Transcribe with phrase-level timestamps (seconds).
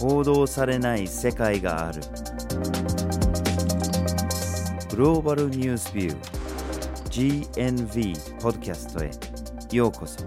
[0.00, 2.00] 報道されない世界がある。
[4.88, 9.10] グローバルニュースビュー GNV ポッドキャストへ。
[9.76, 10.24] ようこそ。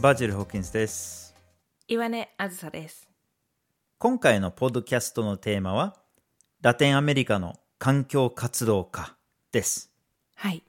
[0.00, 1.34] バージル・ホーキンスです。
[1.88, 3.08] 岩根あずさです。
[3.98, 5.96] 今回のポッドキャストのテーマは
[6.62, 9.16] ラテンアメリカの環境活動家
[9.50, 9.93] です
[10.44, 10.62] はい。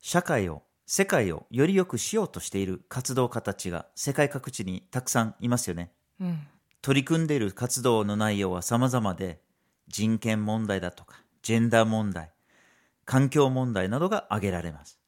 [0.00, 6.46] 社会を世界をより良くしようとしている活動家たちが世界各地にたくさんいますよねうん。
[6.80, 9.42] 取り組んでいる活動の内容は様々で
[9.88, 12.32] 人権問題だとかジェンダー問題
[13.04, 14.98] 環境問題などが挙げられます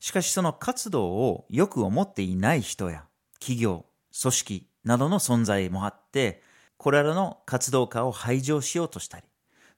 [0.00, 3.06] しかしその活動をよく思っていない人や
[3.40, 3.86] 企業
[4.20, 6.42] 組織などの存在もあって
[6.76, 9.24] これらの活動家を排除しようとしたり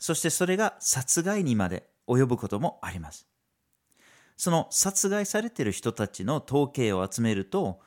[0.01, 3.27] そしてそれが殺害にまで及ぶこともあります。
[4.37, 7.81] その殺害されている人たちの統計を集めると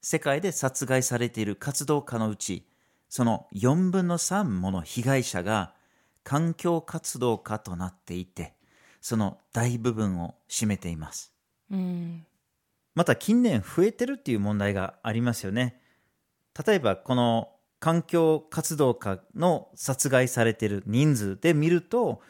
[0.00, 2.64] 世界で殺害されている活動家のうち
[3.08, 5.74] その4分の3もの被害者が
[6.22, 8.54] 環境活動家となっていて
[9.00, 11.32] その大部分を占めています。
[11.70, 12.26] うん。
[12.94, 15.80] また近年増えてるっていう問題がありますよね。
[16.66, 22.22] 例えばこの環境活動家の殺害されている人数で見ると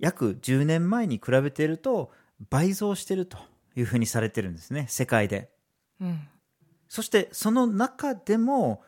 [0.00, 2.10] 約10年前に比べていると
[2.48, 3.38] 倍増していると
[3.76, 5.50] いうふうにされてるんですね世界で
[6.00, 6.26] うん。
[6.88, 8.82] そしてその中でも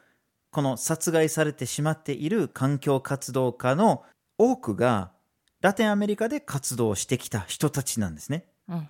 [0.50, 4.02] この殺害されてしまっている環境活動家の
[4.38, 5.12] 多くが
[5.60, 8.88] ラテンアメリカで活動してきた人たちなんですねうん。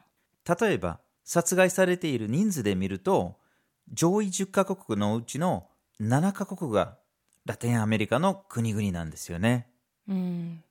[0.60, 3.36] 例えば殺害されている人数で見ると
[3.92, 5.66] 上位10カ国のうちの
[6.00, 6.96] 7カ国が
[7.44, 9.68] ラテンアメリカの国々なんですよね
[10.08, 10.62] うん。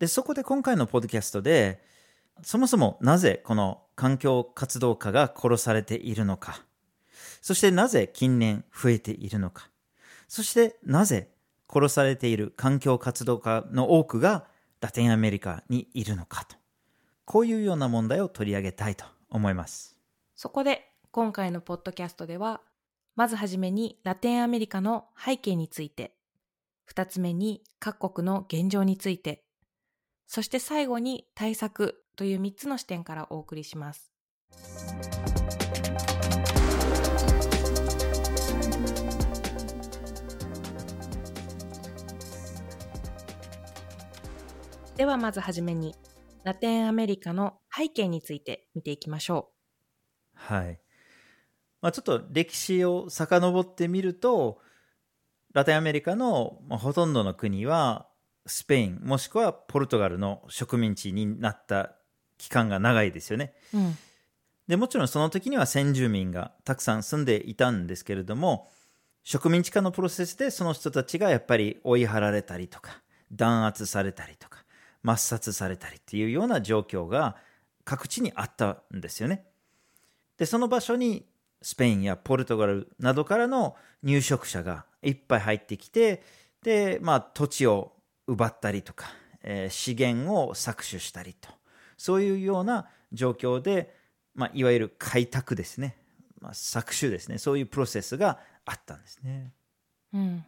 [0.00, 1.82] でそこで今回のポッドキャストで
[2.42, 6.64] そもそもなぜこの環境活動家が殺されているのか。
[7.42, 9.68] そしてなぜ近年増えているのか。
[10.26, 11.28] そしてなぜ
[11.68, 14.46] 殺されている環境活動家の多くが
[14.80, 16.56] ラテンアメリカにいるのかと。
[17.26, 19.98] こういうような問題を取り上げたいと思います。
[20.34, 22.62] そこで今回のポッドキャストでは、
[23.16, 26.14] まずはじめにラテンアメリカの背景について、
[26.86, 29.44] 二つ目に各国の現状について、
[30.32, 34.12] そして最後に対策という三つの視点からお送りします。
[44.96, 45.96] ではまずはじめに、
[46.44, 49.50] ラテンアメリカの背景について見ていきましょ
[50.36, 50.80] うはい。
[51.80, 54.60] まあ、ちょっと歴史を遡ってみると、
[55.52, 58.09] ラテンアメリカのまあほとんどの国は、
[58.46, 61.96] スペイン、もしくはポルトガルの植民地になった
[62.38, 63.52] 期間が長いですよね。
[63.74, 63.78] う。
[63.78, 63.98] うん。
[64.66, 68.70] で、もちろんその時には先住民がたくさん住んでいたんですけれども、
[69.24, 73.02] 植民地化のプロセスでその人たちがやっぱり追い払られたりとか、
[73.32, 74.64] 弾圧されたりとか、
[75.04, 77.36] 抹殺されたりっていうような状況が
[77.84, 79.44] 各地にあったんですよね。
[80.38, 81.26] で、その場所に
[81.62, 86.22] スペインやポルトガルなどからの入植者がいっぱい入ってきて、
[86.62, 87.92] で、まあ土地を
[88.30, 89.06] 奪ったりとか、
[89.42, 91.48] えー資源を搾取したりと、
[91.96, 93.94] そういうような状況で、
[94.34, 95.96] まあ、いわゆる開拓ですね、
[96.40, 99.52] まあ、搾取ですね、そういうプロセスがあったんですね。
[100.12, 100.44] うん。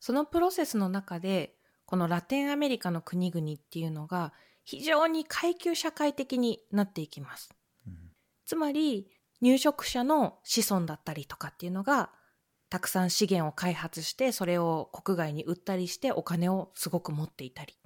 [0.00, 4.32] そのプロセスの中で、このラテンアメリカの国々っていうのが
[4.64, 7.54] 非常に階級社会的になっていきます。
[8.46, 9.08] つまり
[9.40, 12.10] 入植者の子孫だったりとかっていうのが
[12.72, 17.76] たくさん資源を開発してそれを国外に売ったりしてお金をすごく持っていたり。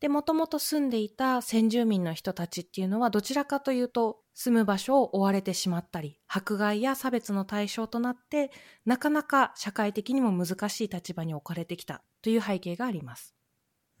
[0.00, 8.50] で、もともと住んでいた先住民の人たちっていうのはどちらかというと住む場所を追われてしまったり、迫害や差別の対象となって
[8.84, 13.36] なかなか社会的にも難しい立場に置かれてきたという背景があります。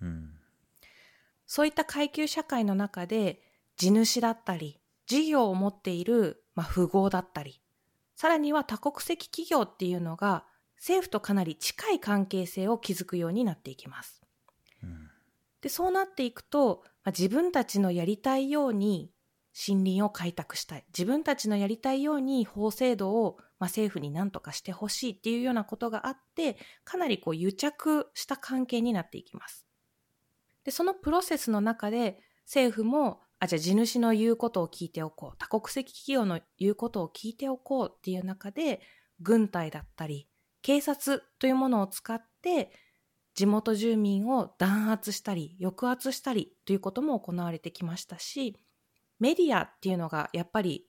[0.02, 0.30] うん
[1.46, 3.42] そういった階級社会の中で
[3.76, 7.60] 地主だったり、事業を持っている、まあ、富豪だったり、
[8.16, 10.44] さらには多国籍企業っていうのが
[10.76, 14.22] 政府とかなり近い関係性を築くようになっていきます。
[14.82, 15.10] うん
[15.64, 19.10] で、そうなっていくと、まあ、自分たちのやりたいように
[19.66, 20.84] 森林を開拓したい。
[20.88, 29.66] 自分たちのやりたいように法制度を、まあ、政府に何とかしてほしいっていうようなことがあって、かなりこう癒着した関係になっていきます。
[30.64, 35.38] で、そのプロセスの中で政府も、あ、じゃあ地主の言うことを聞いておこう。
[35.38, 38.80] 多国籍企業の言うことを聞いておこうっていう中で、
[39.20, 40.28] 軍隊だったり、
[40.62, 42.70] 警察というものを使って、
[43.34, 48.56] 地元住民を弾圧したり、抑圧したりということも行われてきましたし、
[49.20, 50.86] メディアっていうのがやっぱり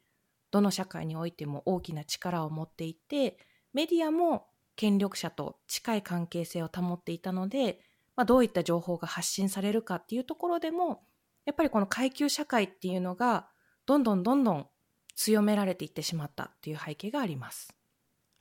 [0.51, 3.37] どの社会においても大きな力を持っていて
[3.73, 7.79] メディアも権力者と近い関係性を保っていたので、
[8.15, 11.03] まあ、どういった情報が発信されるかっていうところでも
[11.45, 13.47] やっぱりこの階級社会っていうのが
[13.85, 14.67] どんどんどんどん
[15.15, 17.73] 強められていってしまったっていう背景があります。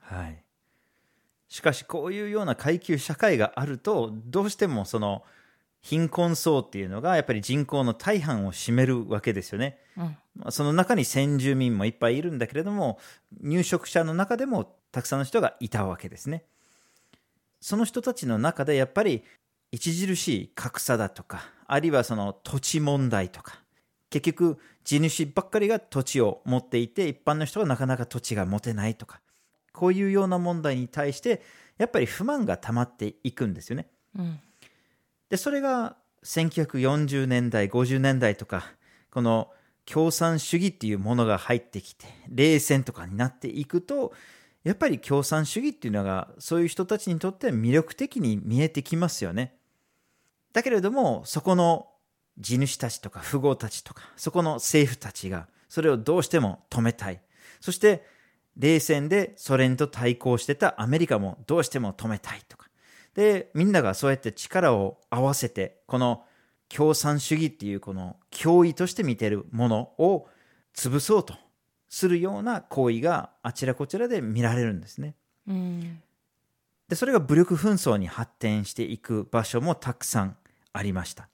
[0.00, 0.44] はい。
[1.48, 5.22] しかしこういうような階級社会があるとどうしてもその
[5.80, 9.78] 貧困層っていうのがやっぱり人口の大半を占めるわけですよね。
[9.96, 12.98] うん、その中に先住民もいっぱいいるんだけれども
[13.40, 16.44] 入植者の中でもたくさんの人がいたわけですね。
[17.60, 19.24] その人たちの中でやっぱり
[19.74, 23.60] 著しい格差だとかあるいはその土地問題とか
[24.10, 29.20] 結局地主ばっかりが土地を持っていて一般の人がなかなか土地が持てないとか
[29.72, 31.42] こういうような問題に対して
[31.78, 33.88] やっぱり不満が溜まっていくんですよね。
[34.16, 34.38] うん
[35.34, 38.72] で、それが1940年代、50年代とか、
[39.10, 39.50] この
[39.84, 44.12] 共産主義っていうものが入ってきて、冷戦とかになっていくと、
[44.62, 49.56] やっぱり共産主義っていうのが、そういう人たちにとっては魅力的に見えてきますよね。
[50.54, 51.88] だけれども、そこの
[52.38, 57.20] 地主たちとか富豪たちとか、そこの政府たちが、それをどうしても止めたい。
[57.60, 58.06] そして、
[58.56, 62.68] 冷戦でソ連と対抗してたアメリカもどうしても止めたいとか。
[63.14, 66.24] で、みんながそうやって力を合わせて、この
[66.68, 70.28] 共産主義っていうこの脅威として見てるものを
[70.72, 71.34] 潰そうと
[71.88, 75.16] するような行為があちらこちらで見られるんですね。
[75.48, 76.00] うん、
[76.88, 80.36] で、それが武力紛争に発展していく場所もたくさん
[80.74, 81.30] ありました。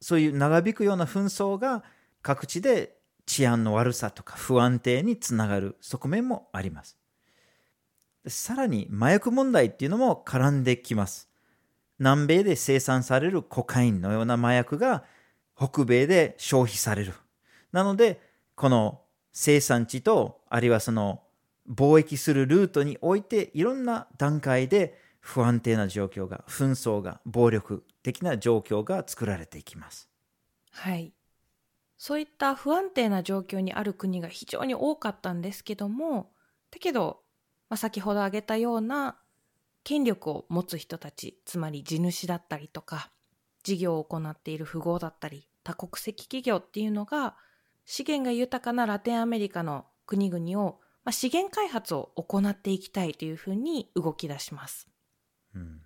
[0.00, 1.84] そういう長引くような紛争が
[2.22, 2.96] 各地で
[3.26, 6.98] 治安の悪さとか不安定につながる側面もあります。
[8.26, 11.28] さらに麻薬問題っていうのも絡んできます。
[11.98, 15.04] 南米で生産されるコカインのような麻薬が
[15.56, 17.12] 北米で消費される。
[17.70, 18.20] なので、
[18.54, 19.02] この
[19.32, 21.22] 生産地と、あるいはその
[21.70, 30.08] 貿易するルートにおいて、いろんな段階で不安定な状況が、紛争が、暴力的な状況が作られていきます。
[30.70, 31.12] はい。
[31.96, 36.30] そういった不安定な状況にある国が非常に多かったんですけども、
[36.70, 37.24] だけど
[37.68, 39.16] まあ、先ほど挙げたような
[39.82, 43.10] 権力を持つ人たちつまり地主だったりとか
[43.62, 47.34] 事業を行っている富豪だったり多国籍企業っていうのが
[47.84, 54.88] 資源が豊かなラテンアメリカの国々を、まあ、資源開発を行っていきたいというふうに動き出します。
[55.54, 55.80] うん、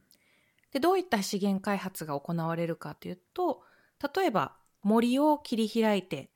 [0.72, 3.62] でどういった資源開発が行われるかというと
[4.14, 6.30] 例えば森を切り開いて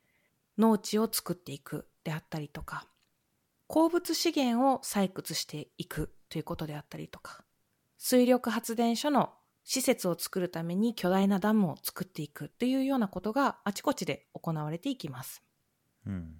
[0.57, 2.85] 農地を作っていくであったりとか
[3.73, 7.43] 鉱物資源を採掘していくということであったりとか、
[7.97, 9.31] 水力発電所の
[9.63, 15.41] 施設を作るために巨大なダムを作っていくというようなことがあちこちで行われていきます。
[16.05, 16.35] うん、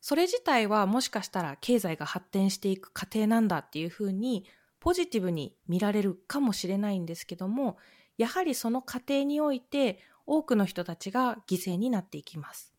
[0.00, 4.44] それ自体はもしかしたら経済が発展していく過程なんだっていうふうに
[4.80, 7.76] ポジティブに見られるかもしれないんですけども、
[8.16, 12.74] やはりその過程において多くの人たちが犠牲になっていきます。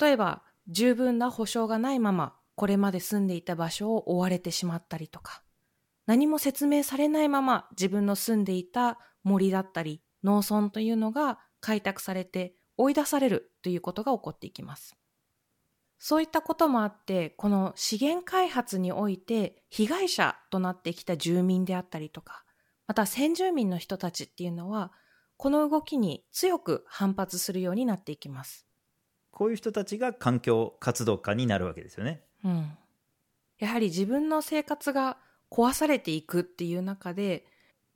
[0.00, 5.42] 例えば十分な保証がないままこれまで住んでいた場所を追われてしまったりとか、
[6.06, 14.96] 何も説明されないまま自分の住んでいた森だったり農村というのが開拓されて追い出されるということが起こっていきます。
[15.98, 22.44] そういったこともあって、この資源開発において被害者となってきた住民であったりとか、
[22.86, 24.92] また先住民の人たちっていうのは、
[25.36, 28.66] この動きに強く反発するようになっていきます。
[29.30, 32.22] こういう人たちが環境活動家になるわけですよね。
[32.44, 32.78] うん。
[33.58, 35.18] やはり自分の生活が
[35.50, 37.46] 壊されていくっていう中で、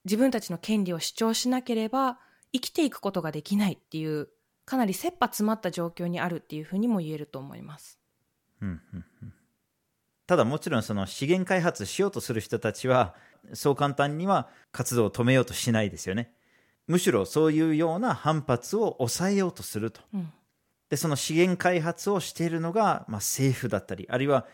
[0.05, 2.19] 自分たちの権利を主張しなければ
[2.53, 4.29] 生きていくことができないっていう、
[4.69, 7.99] かなり切羽詰まった状況にあるっていうふうにも言えると思います。
[8.61, 9.33] うんうんうん、
[10.27, 13.15] ただもちろんその資源開発しようとする人たちは、
[13.55, 16.35] そう簡単には活動を止めようとしないですよね。
[16.87, 20.03] むしろそういうような反発を抑えようとすると。
[20.13, 20.33] うん
[20.91, 24.47] で、その資源開発をしているのが、まあ、政府だったり、あるいは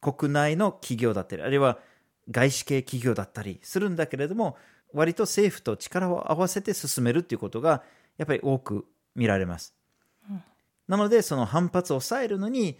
[0.00, 1.78] 国内の企業だったり、あるいは
[2.28, 4.56] 外資系企業だったりするんだけれども、
[4.92, 7.84] 割と政府と力を合わせて進めるっていうことが、
[8.18, 8.84] やっぱり多く
[9.16, 9.74] 見られます。
[10.30, 10.42] うん、
[10.86, 12.78] なので、その反発を抑えるのに、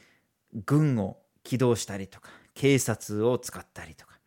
[0.64, 4.18] 軍を起動したりとか、警察を使ったりとか、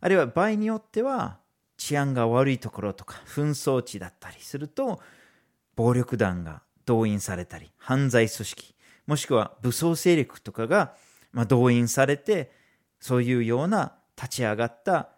[0.00, 1.38] あるいは場合によっては、
[1.76, 5.00] 治安が悪いところとか、紛争地だったりすると、
[5.76, 8.74] 暴力団が動員されたり、犯罪組織、
[9.06, 10.94] もしくは武装勢力とかが、
[11.32, 12.52] まあ、動員されて、
[13.00, 15.10] そういうような立ち上がった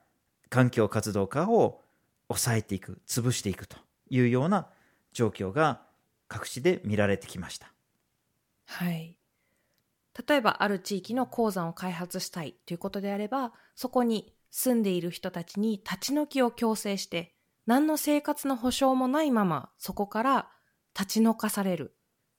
[0.48, 1.82] 環境活動家を
[2.28, 3.76] 抑えていく、潰していくと
[4.10, 4.68] いうような
[5.12, 5.82] 状況が
[6.32, 7.74] 各地で見られてきました。
[8.64, 9.18] はい。
[10.26, 17.34] 例えばある地域の鉱山を開発したいということであれば、そこに住んでいる人たちに立ち退きを強制して、
[17.66, 20.48] 何の生活の保障もないままそこから
[20.98, 21.94] 立ち退かされる。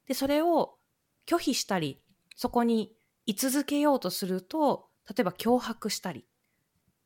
[0.08, 0.80] で、それを
[1.28, 2.02] 拒否したり、
[2.36, 2.96] そこに
[3.28, 6.26] 居続けようとすると、例えば脅迫したり、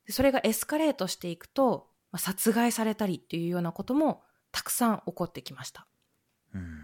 [0.08, 5.86] それがエスカレートしていくと、ま殺害されたりっていうようなこともたくさん起こってきました。
[6.58, 6.84] うん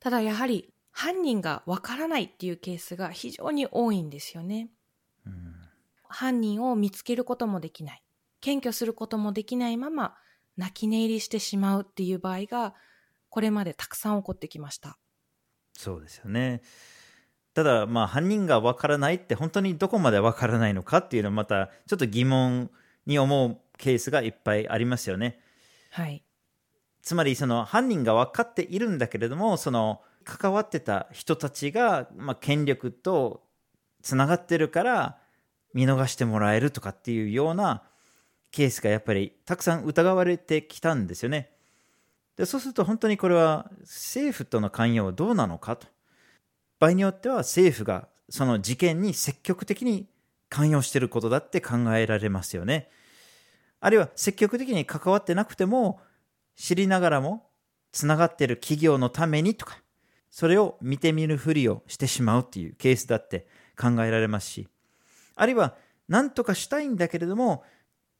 [0.00, 4.70] ただやはり犯人がわからないっていうケースが非常に多いんですよね。
[5.26, 5.54] うん
[6.12, 8.02] 犯人を見つけることもできない。
[8.40, 10.16] 検挙することもできないまま
[10.56, 12.74] 泣き寝入りしてしまうっていう場合が
[13.28, 14.98] これまでたくさん起こってきました。
[15.72, 16.62] そうですよね。
[17.54, 22.70] ただ、まあ、犯人がわからないって本当にどこまでわからないのかっていうのはまたちょっと疑問
[23.06, 25.40] に思うケースがいっぱいありますよね。
[25.90, 26.24] はい。
[27.02, 33.42] つまりその犯人が分かっているんだけれどもその関わってた人たちが、まあ、権力と
[34.02, 35.18] つながってるから
[35.72, 37.82] 見逃してもらえるとかっていうような
[38.50, 41.50] ケースがやっぱりたくさん疑われてきたんですよね。
[42.36, 45.86] でそうすると本当にこれは政府との関与はどうなのかと。
[46.78, 50.08] 場合によっては政府がその事件に積極的に
[50.48, 52.90] 関与してることだって考えられますよね。
[53.80, 56.00] あるいは積極的に関わってなくても
[56.60, 57.46] 知りながらも
[57.90, 59.78] つながっている企業のためにとか
[60.30, 63.46] それを見てみるふりをしてしまうっていうケースだって
[63.80, 64.68] 考えられますし
[65.36, 65.74] あるいは
[66.06, 67.64] 何とかしたいんだけれども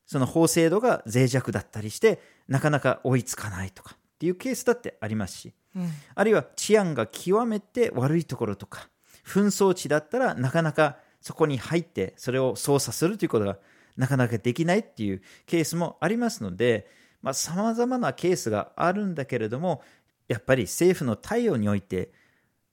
[0.06, 2.18] その法制度が脆弱だったりして
[2.49, 5.90] なかなか追いつかないとかっていうケースだってありますしうん。
[6.14, 8.88] あるいは治安が極めて悪いところとか
[9.23, 13.59] 紛争地だったらなかなかそこに入ってそれを操作するということが
[13.99, 16.88] なかなかできないっていうケースもありますので
[17.32, 19.82] さまざ、まなケースがあるんだけれども
[20.28, 22.12] やっぱり政府の対応において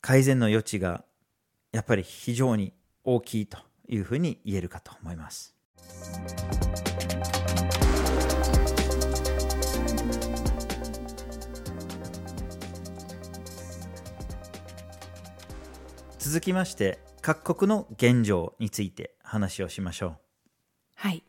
[0.01, 1.03] 改善の余地が
[1.71, 2.73] やっぱり非常に
[3.03, 5.55] 大きいというふうに言えるかと思います。
[16.19, 20.17] 続きまして各国の現状について話をしましょう
[20.95, 21.23] はい。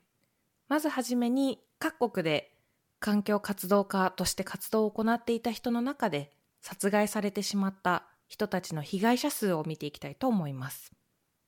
[0.69, 2.53] まずはじめに各国で
[3.01, 10.93] 環境活動家として活動を行っていた人の中で殺害されてしまった人たちの被害者数を見ていきたいと思います。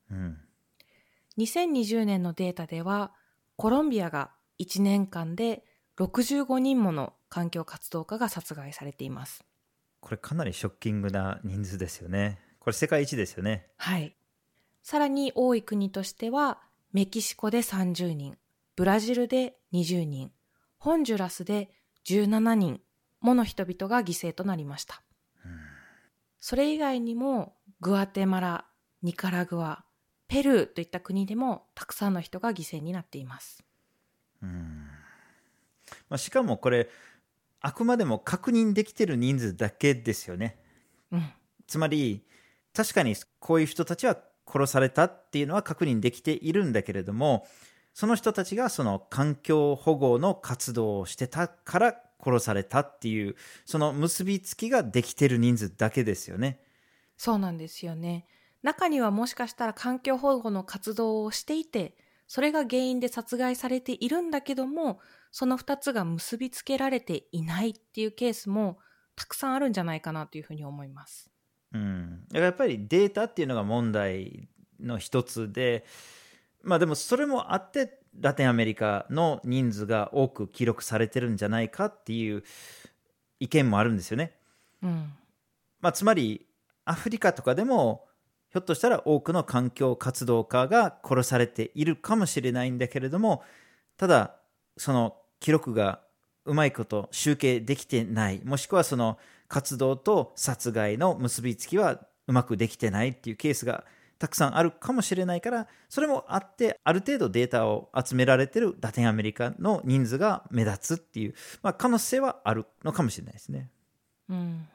[0.09, 0.15] う。
[0.15, 0.37] うん、
[1.37, 3.11] 2020年のデータでは
[3.55, 5.63] コロンビアが1年間で
[5.97, 9.43] 65人もの環境活動家が殺害されています。
[9.99, 12.39] これかなりショッキングな人数ですよね。
[12.59, 13.67] これ世界一ですよね。
[13.77, 14.15] はい。
[14.83, 16.59] さらに多い国としては
[16.91, 18.37] メキシコで30人、
[18.75, 20.31] ブラジルで20人、
[20.81, 21.69] ホンジュラスで
[22.07, 22.81] 17人
[23.19, 25.03] もの人々が犠牲となりました。
[26.39, 28.65] それ以外にもグアテマラ、
[29.03, 29.85] ニカラグア、
[30.27, 33.63] ペルーといった国でもたくさんの人が犠牲になっています。
[34.41, 34.87] うん
[36.09, 36.89] まあ、しかもこれ
[37.59, 40.57] あくまでも確認できてる人数だけですよね。
[41.11, 41.31] うん。
[41.67, 42.25] つまり
[42.73, 44.17] 確かにこういう人たちは
[44.51, 47.45] 殺されたっていうのは確認できているんだけれども
[47.93, 56.59] その人たちがその環境保護の活動をしてたから殺されたっていうその結びつきができてる人数だけですよね。
[57.17, 58.25] そうなんですよね。
[58.63, 61.95] 中にはもしかしたら環境保護の活動をしていて、
[62.27, 64.99] それが原因で殺害されているんだけども、
[65.31, 68.77] その二つが結びつけられていないっていうケースも
[69.15, 71.29] たくさんあるんじゃないかなというふうに思います。
[71.73, 75.85] うん、だからやっぱりデータっていうのが問題の一つで、
[76.63, 82.43] まあでもそれもあって、ラテンアメリカの人数が多く記録されてるんじゃないかっていう
[83.39, 84.33] 意見もあるんですよね。
[84.83, 85.13] うん。
[85.79, 86.45] まあ、つまり、
[86.85, 88.07] アフリカとかでも、
[88.49, 93.43] ひょっとしたら多くの環境活動家が殺されているかもしれないんだけれども、
[93.97, 94.35] ただ、
[94.77, 96.01] その記録が
[96.45, 103.85] うまいこと集計できてない、もしくはその活動と殺害の結びつきはうまくできてないっていうケースが
[104.21, 113.71] たくさんあるかもしれないから、それもあって、ある程度データを集められてるラテンアメリカの人数が目立つっていう、まあ、可能性はあるのかもしれないですね。
[114.29, 114.67] うん。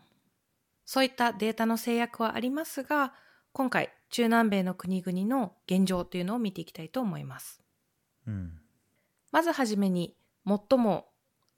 [0.85, 3.15] そういったデータの制約はありますが、
[3.53, 7.63] 今回、中南米の国々の現状というのを見ていきたいと思います。
[8.27, 8.59] うん。
[9.31, 11.07] まずはじめに、最も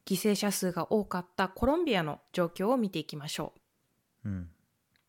[0.04, 3.54] 犠牲者数が多かったコロンビアの状況を見ていきましょ
[4.24, 4.28] う。
[4.28, 4.50] うん。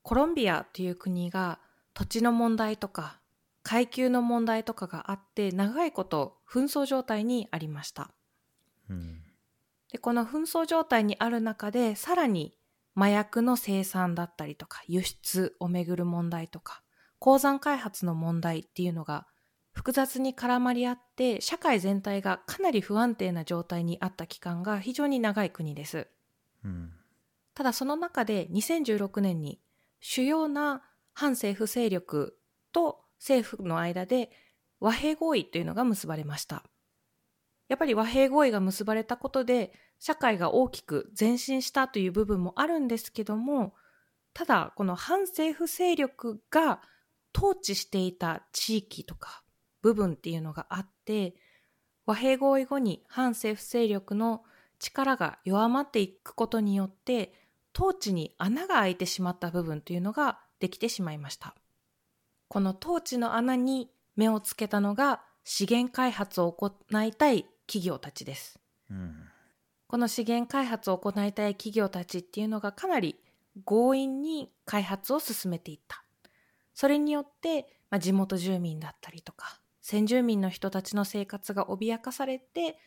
[0.02, 1.60] コロンビアという国が
[2.00, 3.20] 土地の問題とか
[3.62, 8.12] 階級の問題とかがあって長いこと紛争状態にありました。
[8.90, 9.22] うん。
[9.92, 12.56] でこの紛争状態にある中でさらに
[12.96, 16.84] 麻薬の生産だったりとか輸出をめぐる問題とか
[17.20, 19.28] 鉱山開発の問題っていうのが
[19.74, 26.08] 複雑に絡まり合って社会全体がかなり不安定な状態にあった期間が非常に長い国です、
[26.64, 26.94] うん、
[27.56, 29.60] ただその中で2016年に
[30.00, 32.38] 主要な反政府勢力
[32.72, 34.32] と政府の間で
[34.80, 36.64] 和平合意というのが結ばれました。
[37.68, 43.74] やっぱり和平合意が結ばれたことで社会が大きく前進したという部分もあるんですけども
[44.34, 46.82] ただこの反政府勢力が
[47.36, 49.44] 統治していた地域とか
[49.82, 51.36] 部分っていうのがあって
[52.06, 54.42] 和平合意後に反政府勢力の
[54.80, 57.34] 力が弱まっていくことによって
[57.78, 61.56] 統治に穴が開いてしまった部分というのができてしまいました。
[62.48, 66.74] この統治の穴に目をつけたのが資源開発を行
[67.04, 69.16] いたい企業たちです、うん、
[69.88, 73.16] この資源開発を行いたい企業たちっていうのがかなり
[73.66, 76.04] 強引に開発を進めていった。
[76.74, 82.78] それによって、まあ、地元住民だったりとか先住民の人たちの生活が脅かされて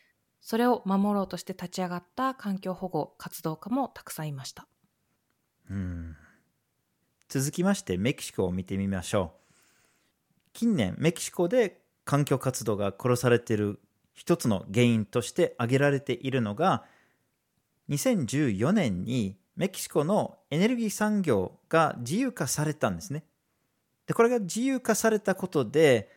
[0.41, 4.67] それを守ろうとして立ち上がった環境保護活動家もたくさんいました。
[5.69, 6.15] うん
[7.33, 13.79] 続きましてメキシコを見てみましょう近年メキシコで環境活動が殺されている
[14.13, 16.83] 一つの原因として挙げられているのが
[17.89, 23.23] 2014年にメキシコのエネルギー産業が自由化されたんですね
[24.05, 26.11] でこれが自由化されたことで、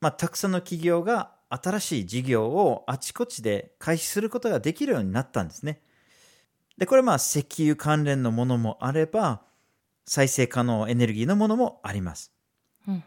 [0.00, 5.82] まあ、たくさんの企業が新しい事業をあちこちで開始することができるようになったんですね。
[6.78, 9.42] で、これまあ石油関連のものもあれば、
[10.06, 12.32] 再生可能エネルギーのものもあります。
[12.88, 13.04] うん、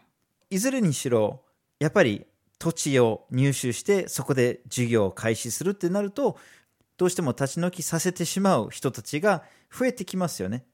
[0.50, 1.42] いずれにしろ、
[1.78, 2.26] やっぱり
[2.58, 6.38] 土地を入手してそこで事業を開始するってなると、
[6.98, 9.42] どうしても立ち退きさせてしまう人たちが
[9.72, 10.66] 増えてきますよね。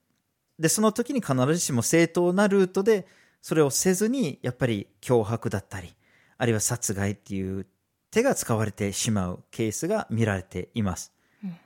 [0.58, 3.06] で、その時に必ずしも正当なルートで
[3.40, 5.94] それをせずに、やっぱり脅迫だったり、
[6.38, 7.66] あるいは殺害っていう
[8.10, 11.12] 手が使われてしまうケースが見られています。
[11.44, 11.56] うん、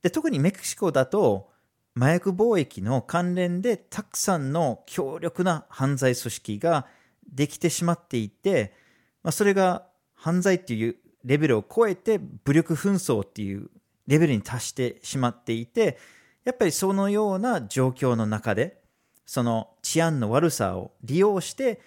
[0.00, 1.50] で特にメキシコだと、
[1.96, 6.86] 麻薬貿易の関連でたくさんの強力な犯罪組織が
[7.32, 8.74] できてしまっていて、
[9.22, 13.70] まあ、それが犯罪っていうレベルを超えて武力紛争っていう
[14.06, 15.98] レベルに達してしまっていて、
[16.44, 18.80] やっぱりそのような状況の中で、
[19.24, 21.80] その治安の悪さを利用して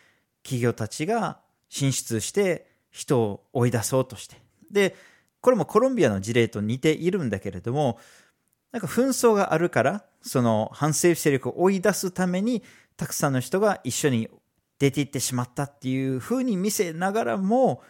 [0.44, 4.38] 企業たちが進出して人を追い出そうとして。
[4.72, 4.96] で、
[5.40, 8.00] これもコロンビアの事例と似ているんだけれども、
[8.72, 12.64] なんか紛争があるから、その反政府勢力を追い出すために、
[12.98, 14.30] たくさんの人が一緒に
[14.78, 17.82] 出て行ってしまったっていうふうに見せながらも、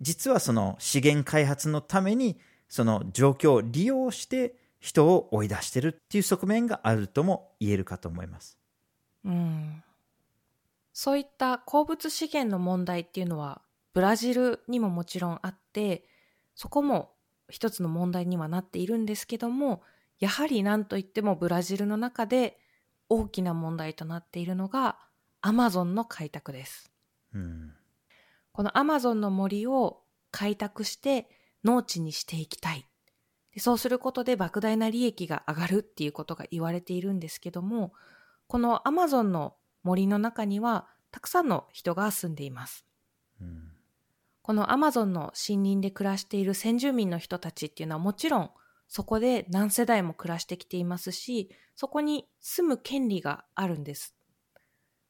[0.00, 8.58] 実はその資源開発のために、その状況を利用して人を追い出してるっていう側面があるとも言えるかと思います。
[9.24, 9.84] うん、
[10.92, 16.04] そういった鉱物資源の問題っていうのはブラジルにももちろんあって
[16.54, 17.12] そこも
[17.48, 19.82] 一つの問題にはなっているんですけども
[20.22, 22.56] やはり何といってもブラジルの中で
[23.08, 24.96] 大きな問題となっているのが
[25.40, 26.92] アマゾンの開拓です、
[27.34, 27.72] うん、
[28.52, 31.28] このアマゾンの森を開拓して
[31.64, 32.86] 農地にしていきたい。
[33.52, 37.92] でそうすることで莫大な利益が上がるっていうことが言われているんですけども
[38.46, 42.86] このアマゾンの森の中にはたくさんの人が住んでいます。
[43.40, 43.72] うん、
[44.40, 48.50] このアマゾンの森林で暮らしている先住民の人たちっていうのはもちろん
[48.92, 54.14] そこで何世代も暮らしてきていますし、そこに住む権利があるんです。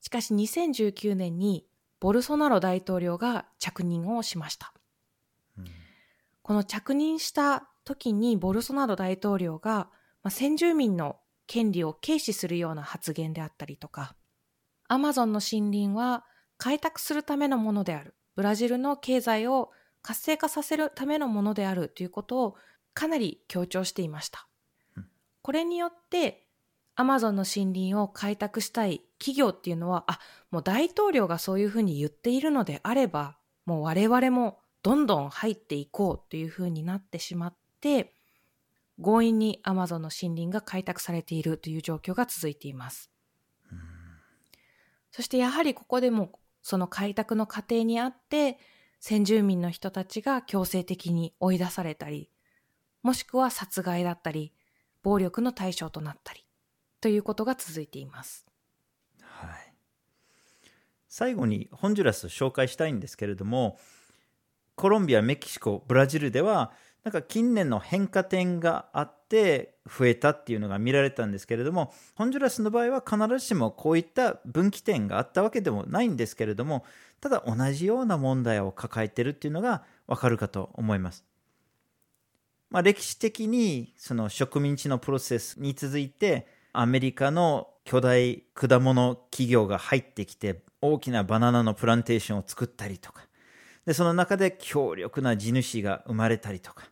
[0.00, 1.66] しかし2019年に
[1.98, 4.72] ボルソナロ大統領が着任をしました。
[5.58, 5.64] うん、
[6.42, 9.90] この着任した時にボルソナロ大統領が、
[10.22, 11.16] まあ、先住民の
[11.48, 14.14] 権利を軽視するような発言であったりとか、
[14.86, 16.24] アマゾンの森林は
[16.56, 18.14] 開拓するためのものである。
[18.36, 22.56] ブラジルの経済を活性化させるためのものであるということを
[22.94, 24.46] かなり強調していました。
[25.42, 26.46] これによって
[26.94, 38.12] アマゾンの森林を開拓したい企業っていうのは、あ、もう大統領がそういうふうに言っているのであれば、もう我々もどんどん入っていこうというふうになってしまって、
[39.00, 43.10] 強引にアマゾンの森林が開拓されているという状況が続いています。
[45.10, 48.58] そしてやはりここでもその開拓の過程にあって
[48.98, 52.30] 先住民の人たちが強制的に追い出されたり、
[53.02, 54.52] もしくは殺害だったり、
[55.02, 56.44] 暴力の対象となったり、
[57.00, 58.46] ということが続いています。
[59.20, 59.74] はい。
[61.08, 63.78] 最後にホンジュラスを紹介したいんですけれども、
[64.76, 66.72] コロンビア、メキシコ、ブラジルでは
[67.04, 76.84] なんか近年の変化点があって増えたっていうのが見られたんですけれども、ホンジュラスの場合は必ずしもこういった分岐点があったわけでもないんですけれども、
[77.20, 81.24] ただ同じような問題を抱えてるっていうのがわかるかと思います。
[82.72, 93.26] まあ、歴史的にその植民地のプロセスに続いてアメリカの巨大果物企業が入ってきて大きなバナナのプランテーションを作ったりとか。
[93.84, 96.90] でその中で強力な地主が生まれたりとか。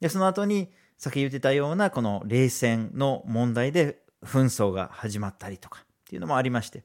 [0.00, 6.84] でその後に先言ってたようなこの冷戦の問題で紛争が始まったりとかっていうのもありまして。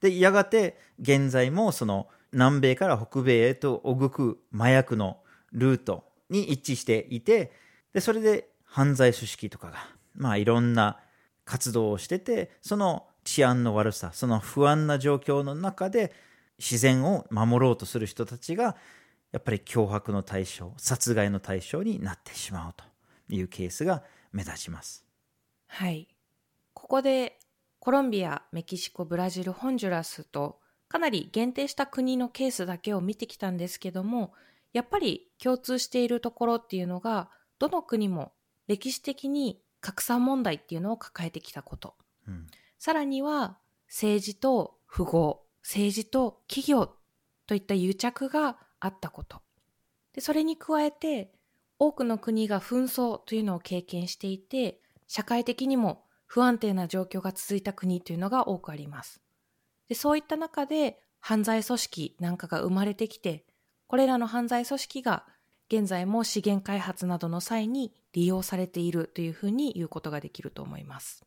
[0.00, 5.18] でやがて現在もその南米から北米へと動く麻薬の
[5.50, 7.52] ルートに一致していて
[7.92, 9.76] でそれで犯罪組織とかが
[10.14, 10.98] まあいろんな
[11.44, 16.12] 活動をしててその治安の悪さその不安な状況の中で
[16.58, 18.76] 自然を守ろうとする人たちが
[19.32, 22.84] やっぱり脅迫の対象殺害の対象になってしまうと
[23.34, 25.04] いうケースが目立ちます。
[25.66, 26.08] はい。
[26.74, 27.38] ここで
[27.78, 34.34] コロンビアメキシコブラジルホンジュラスとかなり限定した国のケースだけを見てきたんですけども
[34.72, 38.32] やっぱり共通しているところっていうのがどの国も
[38.68, 41.94] 歴史的に格差問題っていうのを抱えてきたこと、
[42.26, 42.46] うん、
[42.78, 43.58] さらには
[43.88, 46.94] 政治と富豪政治と企業
[47.46, 49.42] といった癒着があったこと。
[50.14, 51.32] でそれに加えて
[51.78, 59.20] 多くの国が紛争というのを経験していて社会的にも不安定な状況が続いた国というのが多くあります。
[59.88, 63.44] でそういった中で犯罪組織なんかが生まれてきて
[63.92, 65.26] これらの犯罪組織が
[65.70, 71.26] 現在も資源開発などの際に利用されているというふうに言うことができると思います。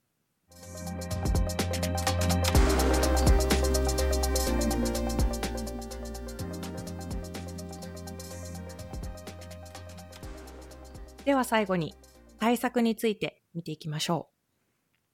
[11.24, 11.94] では最後に
[12.40, 14.30] 対策について見ていきましょ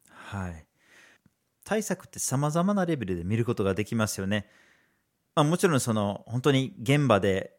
[0.08, 0.10] う。
[0.10, 0.66] はい。
[1.66, 4.48] 対策って様々なレベルで見ることができますよね。
[5.36, 7.56] まあ、もちろんその本当に現場で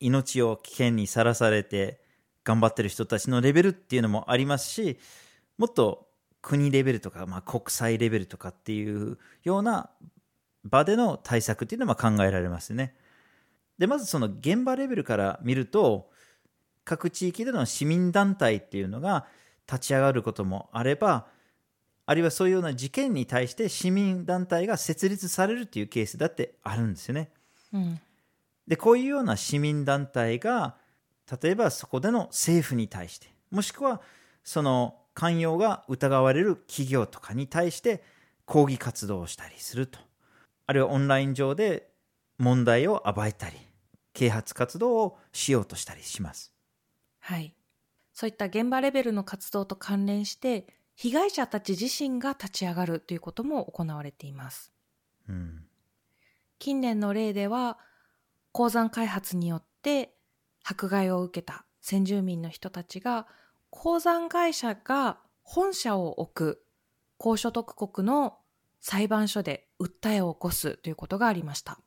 [0.00, 2.00] 命を危険にさらされて
[2.44, 4.98] 頑張ってる人たちのレベルっていうのもありますし
[5.58, 6.08] もっと
[6.40, 9.90] 国レベルとか、まあ、国際レベルとかっていうような
[10.64, 12.96] 場での対策っていうのも考えられますね。
[13.78, 16.10] でまずその現場レベルから見ると
[16.84, 19.26] 各地域での市民団体っていうのが
[19.66, 21.26] 立ち上がることもあれば
[22.12, 27.30] あるいはそういうような事件に対して市民団体が設立されるっていうケースだってあるんですよね。
[27.72, 28.00] うん、
[28.68, 30.76] でこういうような市民団体が
[31.42, 34.02] 例えばそこでの政府に対してもしくは
[34.44, 38.02] その関与が疑われる企業とかに対して
[38.44, 39.98] 抗議活動をしたりすると
[40.66, 41.88] あるいはオンライン上で
[42.36, 43.56] 問題を暴いたり
[44.12, 46.52] 啓発活動をしようとしたりします。
[47.20, 47.54] はい
[48.12, 54.72] そういった現場レベルの活動と関連して被害者たち自身が立ち上がるということも行われています。
[55.28, 55.64] うん、
[56.58, 57.78] 近年の例では
[58.52, 60.14] 鉱山開発によって
[60.64, 63.26] 迫害を受けた先住民の人たちが
[63.70, 66.64] 鉱山会社が本社を置く
[67.16, 68.38] 高所得国の
[68.80, 71.78] 裁判所で訴えを起こすということがありました。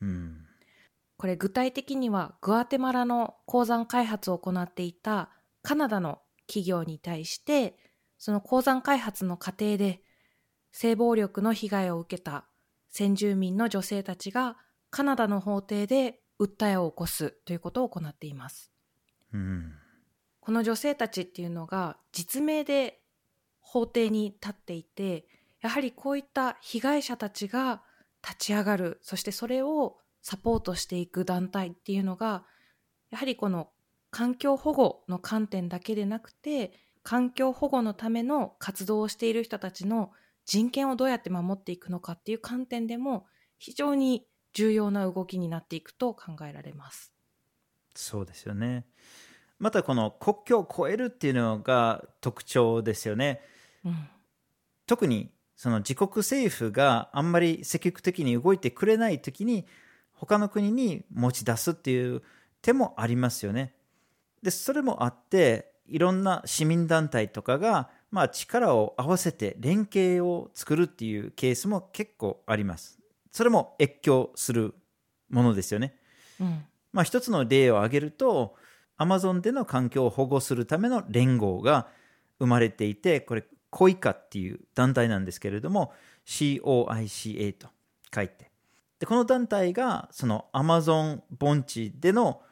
[0.00, 0.46] うん、
[1.16, 5.28] これ具体的にはグアテマラの鉱山開発を行っていた
[5.62, 7.76] カナダの企業に対して
[8.20, 10.02] その鉱山開発の過程で
[10.72, 12.44] 性暴力の被害を受けた
[12.90, 14.58] 先住民の女性たちが
[14.90, 18.70] カナダの法廷で訴えを起こすということを行っています。
[19.32, 19.72] うん、
[20.38, 23.00] この女性たちっていうのが実名で
[23.58, 25.26] 法廷に立っていて
[25.62, 27.82] やはりこういった被害者たちが
[28.22, 32.44] 立ち上がるそしてそれをサポートしていく団体っていうのが
[33.10, 33.70] やはりこの
[34.10, 36.72] 環境保護の観点だけでなくて
[37.02, 40.10] 環境保護のための活動をしている人たちの
[40.44, 43.26] 人権をどうやって守っていくのかっていう観点でも
[43.58, 47.12] 非常に重要な動きになっていくと考えられます。
[47.94, 48.86] そうですよね。
[49.58, 53.40] またこの国境を越えるっていうのが特徴ですよね。
[53.84, 54.08] うん、
[54.86, 59.66] 特にその自国政府があんまり積極的に動いてくれない時に
[60.12, 62.22] 他の国に持ち出すっていう
[62.62, 63.74] 手もありますよね。
[64.42, 72.98] でそれもあっていろんな市民団体とかが、まあ、力を合わせて連携を作るっていうケースも結構あります。
[73.32, 74.74] それも越境する
[75.28, 75.94] ものですよね。
[76.40, 78.56] うん、まあ、一つの例を挙げると、
[78.96, 81.88] アマゾンでの環境を保護するための連合が
[82.38, 85.92] 生まれていて、これ、コイカっていう団体なんですけれども、
[86.26, 87.68] COICA と
[88.14, 88.50] 書いて。
[88.98, 92.42] で、この団体が、そのアマゾン盆地での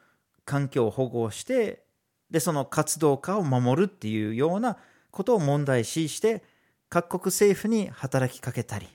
[0.44, 1.84] 環境を保護して、
[2.30, 4.76] でその活動家を守るっていうような
[5.10, 6.42] ことを問題視して
[6.88, 8.88] 各国政府に働きかけたり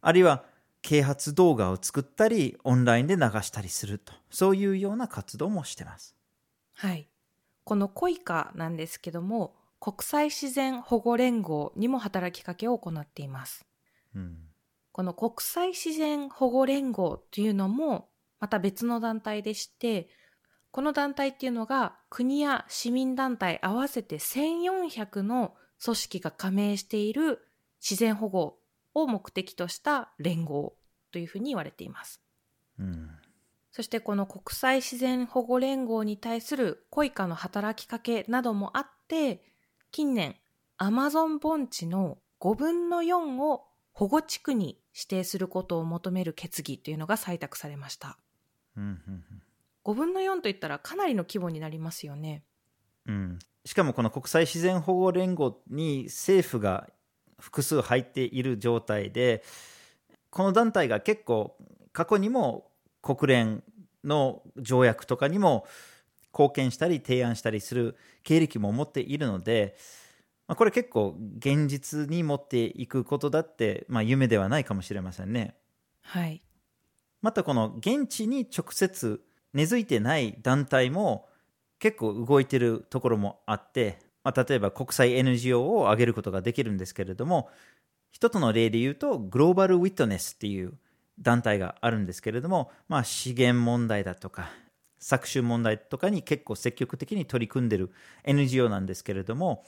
[0.00, 0.44] あるいは
[0.82, 4.12] 啓発動画を作ったりオンラインで流したりすると。
[4.30, 6.14] そういうような活動もしてます。
[6.74, 7.08] はい。
[7.64, 13.66] このコイカなんですけども国際自然保護連合にも働きかけを行っています、
[14.14, 14.36] うん、
[14.92, 18.08] この国際自然保護連合というのも
[18.38, 20.08] また別の団体でして
[20.76, 27.48] この団体っていうのが国や市民団体合わせて1400の組織が加盟している
[27.80, 28.58] 自然保護
[28.92, 30.76] を目的とした連合
[31.12, 32.20] というふうに言われています。
[32.78, 33.08] うん、
[33.72, 39.42] そしてこの国際自然保護連合に対するコイカの働きかけなどもあって
[39.92, 40.36] 近年
[40.76, 48.18] アマゾン盆地の5分の4を保護地区に指定することを求める決議というのが採択されました。
[48.76, 48.90] うんうんう
[49.36, 49.45] ん
[49.86, 52.42] 5分の4といったらかなりの規模になりますよね。
[53.06, 56.88] うん、しかもこの国際自然保護連合に政府が
[57.38, 59.44] 複数入っている状態で
[60.30, 61.56] この団体が結構
[61.92, 62.68] 過去にも
[63.00, 63.62] 国連
[64.02, 65.68] の条約とかにも
[66.32, 69.76] 貢献したり提案したりする経歴も持っているので、
[70.48, 75.54] まあ、これ結構現実に持っていくことだって、まあ、夢ではないかもしれませんね。
[76.02, 76.42] はい、
[77.22, 79.22] またこの現地に直接
[79.56, 81.26] 根付いてない団体も
[81.78, 87.48] 結構動いてるところもあって、まあ、例えば国際 NGO を挙げることができるんですけれども
[88.12, 90.74] 一つの例で言うとグローバル・ウィットネスっていう
[91.18, 94.50] 団体があるんですけれども、まあ、資源問題だとか
[95.00, 97.90] 搾取問題とかに結構積極的に取り組んでる
[98.24, 99.64] NGO なんですけれども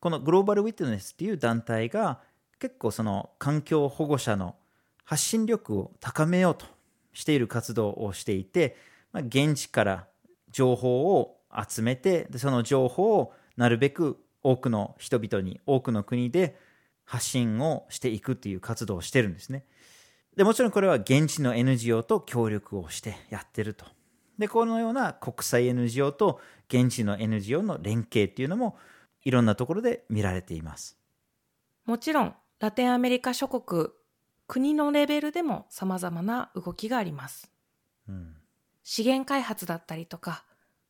[0.00, 2.18] このグローバル・ウィットネスっていう団体が
[2.58, 4.56] 結構その環境保護者の
[5.04, 6.66] 発信力を高めようと
[7.12, 8.76] している活動をしていて
[9.12, 10.08] まあ、現地から
[10.50, 16.58] 情報を集めてその情報をなるべく多くの人々に多くの国で
[17.04, 19.64] 発信をしていくっていう活動をしてるんですね。
[20.36, 23.84] でもちろんこれは現地の NGO と協力をしてやってると。
[24.38, 28.78] でこのような国際 NGO と現地の NGO の連携っていうのも
[29.24, 30.98] いろんなところで見られています。
[31.84, 33.90] もちろんラテンアメリカ諸国
[34.46, 37.50] 国のレベルでも様々な動きがあります。
[38.08, 38.41] うん
[38.84, 40.44] 資源開発だったりとか、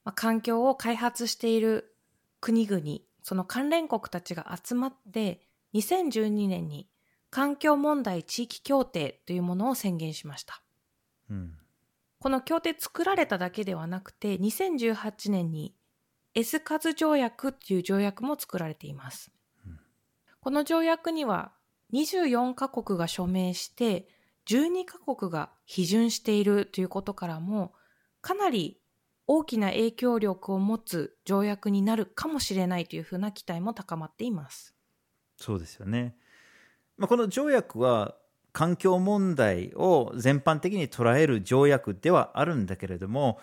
[0.04, 1.94] まあ、環境を開発している
[2.40, 2.82] 国々、
[3.22, 6.88] その関連国たちが集まって、2012年に
[7.30, 10.62] 環境問題地域協定というものを宣言しました。
[11.30, 11.54] うん、
[12.18, 15.74] この協定作られただけではなくて、2018年に
[16.34, 19.32] エスカズ条約という条約も作られています。
[19.66, 19.78] うん、
[20.40, 21.52] この条約には
[21.92, 24.08] 24カ国が署名して、
[24.46, 27.72] 12カ国が批准しているということからも、
[28.22, 28.80] かなり
[29.26, 34.74] 大きな影響力を持つ条約になるかもしれないというふうな期待も高まっています。
[35.36, 36.16] そうですよね。
[36.96, 38.16] まあ、この条約は
[38.52, 43.40] 環境問題を全般的に捉える条約ではあるんだけれども、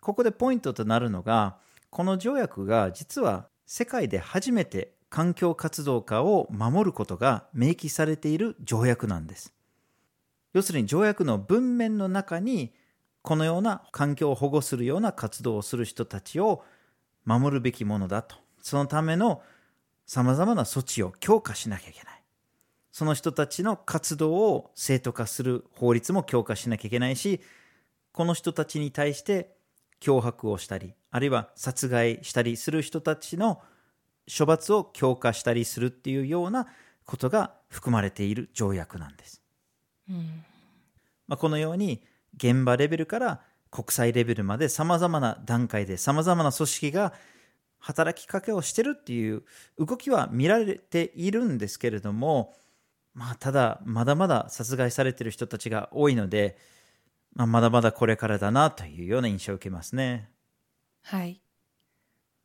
[0.00, 1.58] ここでポイントとなるのが、
[1.90, 9.54] この条約が実は世界で初めて環境活動家を守ることが明記されている条約なんです。
[10.52, 12.74] 要するに条約の文面の中に
[13.24, 16.62] このような環境を保護するような活動をする人たちを
[17.24, 18.36] 守るべきものだと。
[18.60, 19.40] そのための
[20.04, 22.22] 様々な措置を強化しなきゃいけない。
[22.92, 27.40] その人たちの活動を正当化する法律も強化しなきゃいけないし、
[28.12, 29.56] この人たちに対して
[30.02, 33.62] 脅迫をしたり、あるいは殺害したりする人たちの
[34.28, 36.66] 処罰を強化したりするっていうような
[37.06, 39.40] ことが含まれている条約なんです。
[40.10, 40.44] うん
[41.26, 42.02] まあ、このように
[42.36, 47.12] 現場レベルから国際レベルまで様々な段階で様々な組織が
[47.80, 49.42] 働きかけをしてるっていう
[49.78, 52.54] 動きは見られているんですけれども、
[53.12, 56.56] まあ、ただ、まだまだ殺害されてる人たちが多いので、
[57.34, 60.30] まあ、まだまだこれからだなというような印象を受けますね。
[61.02, 61.42] はい。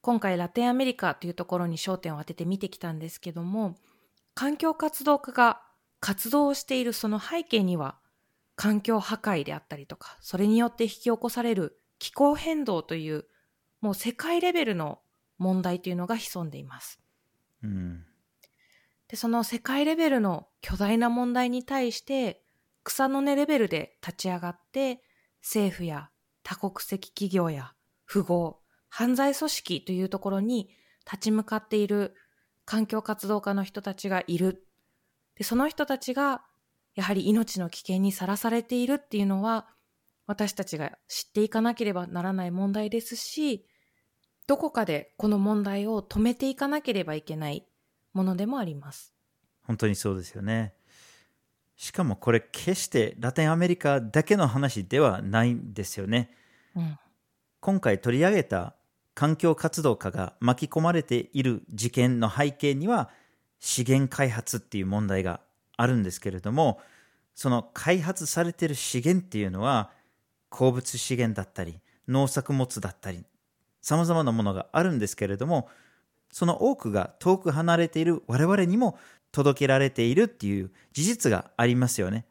[0.01, 3.77] 今回ラテンアメリカというところに焦点を当てて見てきたんですけども、
[4.33, 5.61] 環境活動家が
[6.01, 7.95] 活動をしているその背景には、
[8.59, 13.23] 環境破壊であったりとか、それによって引き起こされる気候変動という、
[13.79, 14.99] もう世界レベルの
[15.37, 16.99] 問題というのが潜んでいます。
[17.63, 18.03] うん、
[19.07, 22.43] で、その世界レベルの巨大な問題に対して、
[22.83, 25.01] 草の根レベルで立ち上がって、
[25.41, 26.09] 政府や
[26.43, 27.71] 多国籍企業や
[28.11, 30.69] 富豪、犯罪組織というところに
[31.05, 32.13] 立ち向かっている
[32.65, 34.67] 環境活動家の人たちがいる。
[35.35, 36.43] で、その人たちが
[36.99, 39.69] やはり命の危険にさらされているっていうのは、
[40.27, 43.65] 私たちが知っていかなければならない問題ですし、
[44.47, 47.65] どこかでこの問題を止めていかなければいけない
[48.11, 49.13] ものでもあります。
[49.61, 50.73] 本当にそうですよね。
[51.77, 56.35] しかもこれ決してラテンアメリカだけの話ではないんですよね。
[56.75, 56.99] うん。
[57.61, 58.75] 今回取り上げた
[59.13, 63.09] 環境活動家が巻き込まれている事件の背景には
[63.59, 65.39] 資源開発っていう問題が
[65.79, 66.79] あるんですけれども
[67.35, 69.91] その開発されている資源っていうのは
[70.49, 73.23] 鉱物資源だったり農作物だったり
[73.81, 75.69] さまざまなものがあるんですけれども
[76.31, 78.99] その多くが遠く離れている我々にも
[79.31, 82.25] 届けられているっていう事実がありますよね。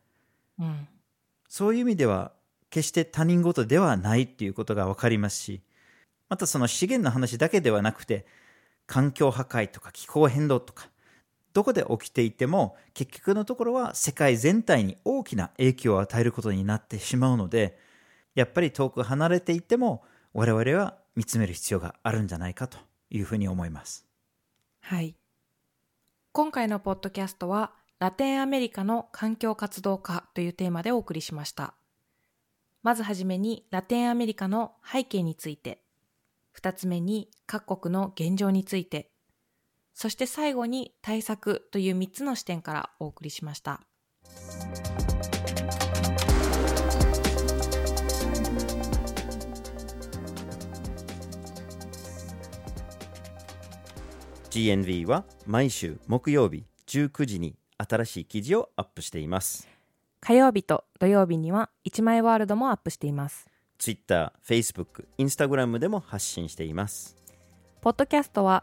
[0.58, 0.88] うん。
[1.48, 2.32] そういう意味では
[2.68, 5.62] 決して他人事ではないっていうことが分かりますし
[6.28, 8.26] またその資源の話だけではなくて
[8.86, 10.90] 環境破壊とか気候変動とか
[11.58, 17.76] どこで起きていても結局のところは世界全体に大きな影響を与えることになってしまうので
[18.36, 22.78] やっぱり遠く離れていても我々は見つめる必要があるんじゃないかと
[23.10, 24.06] いうふうに思います。
[24.80, 25.16] はい。
[26.30, 31.74] 今回のポッドキャストは、ラテンアメリカの環境活動家というテーマでお送りしました。
[32.84, 35.82] まずはじめに、ラテンアメリカの背景について、
[36.52, 39.10] 二つ目に各国の現状について、
[40.00, 43.80] そして最後に対策という三つの視点からお送りしました。
[54.50, 59.66] GNV は毎週木曜日19時に新しい記事をアップしています。
[60.20, 63.48] 火曜日と土曜日には一枚ワールドもアップしています。
[63.78, 67.16] Twitter、Facebook、Instagram でも発信しています。
[67.80, 68.62] ポッドキャストは